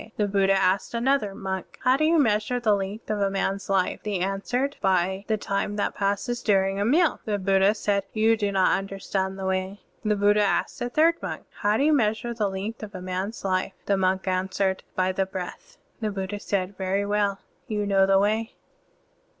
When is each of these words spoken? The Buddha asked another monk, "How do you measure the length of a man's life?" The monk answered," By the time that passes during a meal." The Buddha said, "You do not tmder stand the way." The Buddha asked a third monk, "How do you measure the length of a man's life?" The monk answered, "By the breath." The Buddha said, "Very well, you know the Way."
The 0.17 0.27
Buddha 0.27 0.53
asked 0.53 0.95
another 0.95 1.35
monk, 1.35 1.77
"How 1.83 1.95
do 1.95 2.05
you 2.05 2.17
measure 2.17 2.59
the 2.59 2.73
length 2.73 3.11
of 3.11 3.19
a 3.21 3.29
man's 3.29 3.69
life?" 3.69 3.99
The 4.01 4.17
monk 4.17 4.27
answered," 4.33 4.77
By 4.81 5.25
the 5.27 5.37
time 5.37 5.75
that 5.75 5.93
passes 5.93 6.41
during 6.41 6.79
a 6.79 6.85
meal." 6.85 7.19
The 7.25 7.37
Buddha 7.37 7.75
said, 7.75 8.05
"You 8.11 8.35
do 8.35 8.51
not 8.51 8.71
tmder 8.83 8.99
stand 8.99 9.37
the 9.37 9.45
way." 9.45 9.79
The 10.03 10.15
Buddha 10.15 10.41
asked 10.41 10.81
a 10.81 10.89
third 10.89 11.21
monk, 11.21 11.43
"How 11.59 11.77
do 11.77 11.83
you 11.83 11.93
measure 11.93 12.33
the 12.33 12.49
length 12.49 12.81
of 12.81 12.95
a 12.95 12.99
man's 13.01 13.45
life?" 13.45 13.73
The 13.85 13.95
monk 13.95 14.27
answered, 14.27 14.81
"By 14.95 15.11
the 15.11 15.27
breath." 15.27 15.77
The 15.99 16.09
Buddha 16.09 16.39
said, 16.39 16.77
"Very 16.79 17.05
well, 17.05 17.37
you 17.67 17.85
know 17.85 18.07
the 18.07 18.17
Way." 18.17 18.55